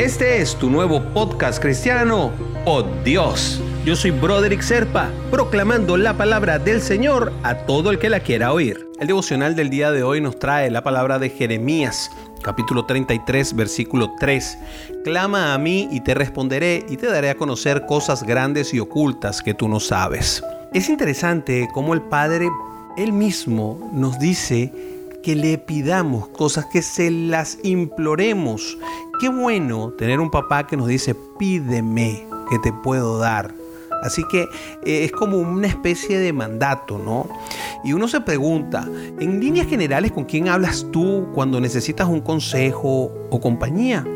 Este 0.00 0.40
es 0.40 0.56
tu 0.56 0.70
nuevo 0.70 1.02
podcast 1.12 1.60
cristiano, 1.60 2.32
Oh 2.64 2.82
Dios. 3.04 3.60
Yo 3.84 3.94
soy 3.94 4.12
Broderick 4.12 4.62
Serpa, 4.62 5.10
proclamando 5.30 5.98
la 5.98 6.16
palabra 6.16 6.58
del 6.58 6.80
Señor 6.80 7.34
a 7.42 7.54
todo 7.66 7.90
el 7.90 7.98
que 7.98 8.08
la 8.08 8.20
quiera 8.20 8.54
oír. 8.54 8.88
El 8.98 9.08
devocional 9.08 9.54
del 9.54 9.68
día 9.68 9.92
de 9.92 10.02
hoy 10.02 10.22
nos 10.22 10.38
trae 10.38 10.70
la 10.70 10.82
palabra 10.82 11.18
de 11.18 11.28
Jeremías, 11.28 12.10
capítulo 12.40 12.86
33, 12.86 13.54
versículo 13.54 14.14
3. 14.18 14.58
Clama 15.04 15.52
a 15.52 15.58
mí 15.58 15.86
y 15.92 16.00
te 16.00 16.14
responderé 16.14 16.82
y 16.88 16.96
te 16.96 17.08
daré 17.08 17.28
a 17.28 17.34
conocer 17.34 17.84
cosas 17.84 18.22
grandes 18.22 18.72
y 18.72 18.80
ocultas 18.80 19.42
que 19.42 19.52
tú 19.52 19.68
no 19.68 19.80
sabes. 19.80 20.42
Es 20.72 20.88
interesante 20.88 21.68
cómo 21.74 21.92
el 21.92 22.00
Padre, 22.00 22.48
él 22.96 23.12
mismo, 23.12 23.90
nos 23.92 24.18
dice 24.18 24.72
que 25.22 25.36
le 25.36 25.58
pidamos 25.58 26.28
cosas, 26.28 26.64
que 26.72 26.80
se 26.80 27.10
las 27.10 27.58
imploremos. 27.62 28.78
Qué 29.20 29.28
bueno 29.28 29.92
tener 29.98 30.18
un 30.18 30.30
papá 30.30 30.66
que 30.66 30.78
nos 30.78 30.88
dice, 30.88 31.14
pídeme, 31.38 32.26
que 32.48 32.58
te 32.58 32.72
puedo 32.72 33.18
dar. 33.18 33.54
Así 34.02 34.24
que 34.24 34.44
eh, 34.82 35.04
es 35.04 35.12
como 35.12 35.36
una 35.36 35.66
especie 35.66 36.18
de 36.18 36.32
mandato, 36.32 36.98
¿no? 36.98 37.28
Y 37.84 37.92
uno 37.92 38.08
se 38.08 38.22
pregunta, 38.22 38.88
en 39.18 39.38
líneas 39.38 39.66
generales, 39.66 40.12
¿con 40.12 40.24
quién 40.24 40.48
hablas 40.48 40.86
tú 40.90 41.26
cuando 41.34 41.60
necesitas 41.60 42.08
un 42.08 42.22
consejo 42.22 43.12
o 43.28 43.40
compañía? 43.42 44.06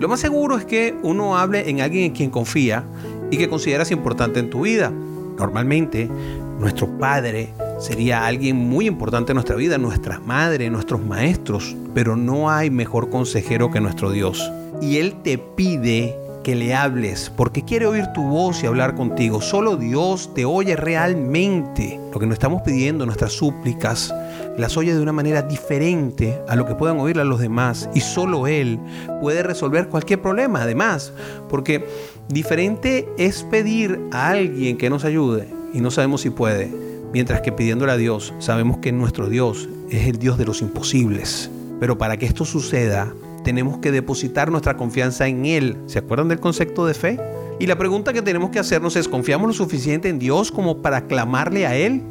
Lo 0.00 0.08
más 0.08 0.18
seguro 0.18 0.58
es 0.58 0.64
que 0.64 0.96
uno 1.04 1.38
hable 1.38 1.70
en 1.70 1.80
alguien 1.80 2.06
en 2.06 2.12
quien 2.12 2.30
confía 2.30 2.82
y 3.30 3.36
que 3.36 3.48
consideras 3.48 3.92
importante 3.92 4.40
en 4.40 4.50
tu 4.50 4.62
vida. 4.62 4.90
Normalmente, 5.38 6.10
nuestro 6.58 6.88
padre 6.98 7.54
sería 7.80 8.26
alguien 8.26 8.56
muy 8.56 8.86
importante 8.86 9.32
en 9.32 9.36
nuestra 9.36 9.56
vida, 9.56 9.78
nuestra 9.78 10.20
madre, 10.20 10.70
nuestros 10.70 11.04
maestros, 11.04 11.74
pero 11.94 12.14
no 12.14 12.50
hay 12.50 12.70
mejor 12.70 13.10
consejero 13.10 13.70
que 13.70 13.80
nuestro 13.80 14.10
Dios. 14.10 14.50
Y 14.80 14.98
Él 14.98 15.16
te 15.22 15.38
pide 15.38 16.16
que 16.44 16.54
le 16.54 16.74
hables, 16.74 17.30
porque 17.36 17.64
quiere 17.64 17.86
oír 17.86 18.06
tu 18.14 18.22
voz 18.22 18.62
y 18.62 18.66
hablar 18.66 18.94
contigo. 18.94 19.40
Solo 19.42 19.76
Dios 19.76 20.32
te 20.34 20.44
oye 20.44 20.76
realmente. 20.76 22.00
Lo 22.12 22.18
que 22.18 22.26
nos 22.26 22.34
estamos 22.34 22.62
pidiendo, 22.62 23.04
nuestras 23.04 23.32
súplicas, 23.32 24.14
las 24.56 24.76
oye 24.76 24.94
de 24.94 25.02
una 25.02 25.12
manera 25.12 25.42
diferente 25.42 26.38
a 26.48 26.56
lo 26.56 26.66
que 26.66 26.74
puedan 26.74 26.98
oírla 26.98 27.24
los 27.24 27.40
demás. 27.40 27.90
Y 27.94 28.00
solo 28.00 28.46
Él 28.46 28.78
puede 29.20 29.42
resolver 29.42 29.88
cualquier 29.88 30.22
problema, 30.22 30.62
además, 30.62 31.12
porque 31.48 31.86
diferente 32.28 33.08
es 33.18 33.42
pedir 33.42 34.00
a 34.12 34.30
alguien 34.30 34.78
que 34.78 34.90
nos 34.90 35.04
ayude 35.04 35.48
y 35.72 35.80
no 35.80 35.90
sabemos 35.90 36.22
si 36.22 36.30
puede, 36.30 36.72
mientras 37.12 37.40
que 37.40 37.52
pidiéndole 37.52 37.92
a 37.92 37.96
Dios 37.96 38.34
sabemos 38.38 38.78
que 38.78 38.92
nuestro 38.92 39.28
Dios 39.28 39.68
es 39.90 40.06
el 40.06 40.18
Dios 40.18 40.38
de 40.38 40.44
los 40.44 40.62
imposibles. 40.62 41.50
Pero 41.80 41.98
para 41.98 42.16
que 42.16 42.26
esto 42.26 42.44
suceda, 42.44 43.12
tenemos 43.44 43.78
que 43.78 43.90
depositar 43.90 44.50
nuestra 44.50 44.76
confianza 44.76 45.26
en 45.26 45.46
Él. 45.46 45.76
¿Se 45.86 45.98
acuerdan 45.98 46.28
del 46.28 46.40
concepto 46.40 46.86
de 46.86 46.94
fe? 46.94 47.18
Y 47.58 47.66
la 47.66 47.76
pregunta 47.76 48.12
que 48.12 48.22
tenemos 48.22 48.50
que 48.50 48.58
hacernos 48.58 48.96
es, 48.96 49.08
¿confiamos 49.08 49.48
lo 49.48 49.52
suficiente 49.54 50.08
en 50.08 50.18
Dios 50.18 50.50
como 50.52 50.78
para 50.82 51.06
clamarle 51.06 51.66
a 51.66 51.76
Él? 51.76 52.02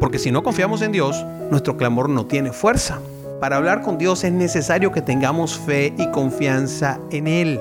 Porque 0.00 0.18
si 0.18 0.30
no 0.30 0.42
confiamos 0.42 0.82
en 0.82 0.92
Dios, 0.92 1.24
nuestro 1.50 1.76
clamor 1.76 2.08
no 2.08 2.26
tiene 2.26 2.52
fuerza. 2.52 3.00
Para 3.40 3.56
hablar 3.56 3.82
con 3.82 3.98
Dios 3.98 4.24
es 4.24 4.32
necesario 4.32 4.92
que 4.92 5.02
tengamos 5.02 5.58
fe 5.58 5.92
y 5.98 6.10
confianza 6.10 6.98
en 7.10 7.26
Él. 7.26 7.60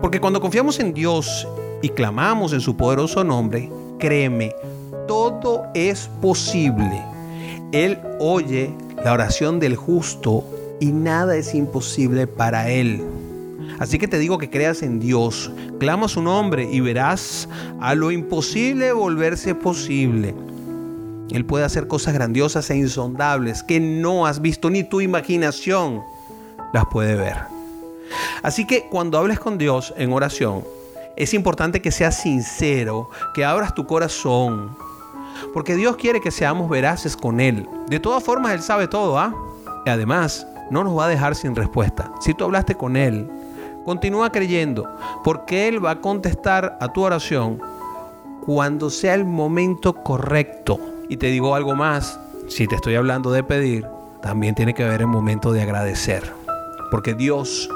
Porque 0.00 0.20
cuando 0.20 0.40
confiamos 0.40 0.80
en 0.80 0.94
Dios 0.94 1.46
y 1.82 1.90
clamamos 1.90 2.52
en 2.52 2.60
su 2.60 2.76
poderoso 2.76 3.22
nombre, 3.22 3.70
créeme, 3.98 4.54
todo 5.10 5.66
es 5.74 6.08
posible. 6.20 7.02
Él 7.72 7.98
oye 8.20 8.72
la 9.04 9.12
oración 9.12 9.58
del 9.58 9.74
justo 9.74 10.44
y 10.78 10.92
nada 10.92 11.34
es 11.34 11.52
imposible 11.52 12.28
para 12.28 12.70
Él. 12.70 13.02
Así 13.80 13.98
que 13.98 14.06
te 14.06 14.20
digo 14.20 14.38
que 14.38 14.50
creas 14.50 14.84
en 14.84 15.00
Dios, 15.00 15.50
clama 15.80 16.06
su 16.06 16.22
nombre 16.22 16.68
y 16.70 16.78
verás 16.78 17.48
a 17.80 17.96
lo 17.96 18.12
imposible 18.12 18.92
volverse 18.92 19.56
posible. 19.56 20.32
Él 21.32 21.44
puede 21.44 21.64
hacer 21.64 21.88
cosas 21.88 22.14
grandiosas 22.14 22.70
e 22.70 22.76
insondables 22.76 23.64
que 23.64 23.80
no 23.80 24.26
has 24.26 24.40
visto 24.40 24.70
ni 24.70 24.84
tu 24.84 25.00
imaginación 25.00 26.02
las 26.72 26.84
puede 26.86 27.16
ver. 27.16 27.36
Así 28.44 28.64
que 28.64 28.86
cuando 28.88 29.18
hables 29.18 29.40
con 29.40 29.58
Dios 29.58 29.92
en 29.96 30.12
oración, 30.12 30.62
es 31.16 31.34
importante 31.34 31.82
que 31.82 31.90
seas 31.90 32.22
sincero, 32.22 33.10
que 33.34 33.44
abras 33.44 33.74
tu 33.74 33.88
corazón, 33.88 34.70
porque 35.52 35.76
Dios 35.76 35.96
quiere 35.96 36.20
que 36.20 36.30
seamos 36.30 36.68
veraces 36.68 37.16
con 37.16 37.40
Él. 37.40 37.68
De 37.88 38.00
todas 38.00 38.22
formas, 38.22 38.52
Él 38.52 38.62
sabe 38.62 38.88
todo, 38.88 39.18
¿ah? 39.18 39.34
Y 39.86 39.90
además, 39.90 40.46
no 40.70 40.84
nos 40.84 40.96
va 40.96 41.06
a 41.06 41.08
dejar 41.08 41.34
sin 41.34 41.56
respuesta. 41.56 42.12
Si 42.20 42.34
tú 42.34 42.44
hablaste 42.44 42.74
con 42.74 42.96
Él, 42.96 43.28
continúa 43.84 44.30
creyendo, 44.30 44.88
porque 45.24 45.68
Él 45.68 45.84
va 45.84 45.92
a 45.92 46.00
contestar 46.00 46.78
a 46.80 46.88
tu 46.92 47.02
oración 47.02 47.60
cuando 48.44 48.90
sea 48.90 49.14
el 49.14 49.24
momento 49.24 49.94
correcto. 49.94 50.78
Y 51.08 51.16
te 51.16 51.26
digo 51.26 51.54
algo 51.54 51.74
más, 51.74 52.18
si 52.48 52.66
te 52.66 52.76
estoy 52.76 52.94
hablando 52.94 53.32
de 53.32 53.42
pedir, 53.42 53.86
también 54.22 54.54
tiene 54.54 54.74
que 54.74 54.84
haber 54.84 55.00
el 55.00 55.06
momento 55.06 55.52
de 55.52 55.62
agradecer, 55.62 56.32
porque 56.90 57.14
Dios 57.14 57.68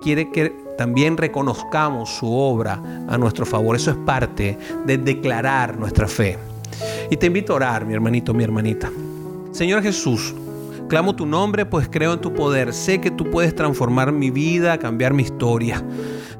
quiere 0.00 0.30
que 0.30 0.50
también 0.76 1.16
reconozcamos 1.16 2.10
su 2.10 2.34
obra 2.34 2.80
a 3.08 3.18
nuestro 3.18 3.46
favor. 3.46 3.76
Eso 3.76 3.90
es 3.90 3.96
parte 3.98 4.58
de 4.86 4.98
declarar 4.98 5.78
nuestra 5.78 6.08
fe. 6.08 6.38
Y 7.12 7.18
te 7.18 7.26
invito 7.26 7.52
a 7.52 7.56
orar, 7.56 7.84
mi 7.84 7.92
hermanito, 7.92 8.32
mi 8.32 8.42
hermanita. 8.42 8.90
Señor 9.50 9.82
Jesús, 9.82 10.34
Clamo 10.88 11.14
tu 11.14 11.26
nombre, 11.26 11.66
pues 11.66 11.86
creo 11.90 12.14
en 12.14 12.20
tu 12.20 12.32
poder. 12.32 12.72
Sé 12.72 13.02
que 13.02 13.10
tú 13.10 13.30
puedes 13.30 13.54
transformar 13.54 14.12
mi 14.12 14.30
vida, 14.30 14.78
cambiar 14.78 15.12
mi 15.12 15.22
historia. 15.22 15.84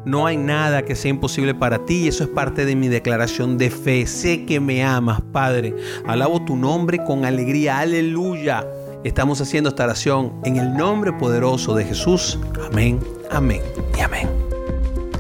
No 0.06 0.26
hay 0.26 0.38
nada 0.38 0.82
que 0.82 0.94
sea 0.94 1.10
imposible 1.10 1.54
para 1.54 1.84
ti 1.84 2.04
y 2.04 2.08
eso 2.08 2.24
es 2.24 2.30
parte 2.30 2.64
de 2.64 2.74
mi 2.74 2.88
declaración 2.88 3.58
de 3.58 3.70
fe. 3.70 4.06
Sé 4.06 4.46
que 4.46 4.60
me 4.60 4.82
amas, 4.82 5.20
Padre. 5.20 5.74
Alabo 6.06 6.42
tu 6.42 6.56
nombre 6.56 7.04
con 7.04 7.26
alegría. 7.26 7.78
Aleluya. 7.78 8.66
Estamos 9.04 9.42
haciendo 9.42 9.68
esta 9.68 9.84
oración 9.84 10.40
en 10.44 10.56
el 10.56 10.74
nombre 10.74 11.12
poderoso 11.12 11.74
de 11.74 11.84
Jesús. 11.84 12.38
Amén, 12.70 12.98
amén 13.30 13.60
y 13.96 14.00
amén. 14.00 14.41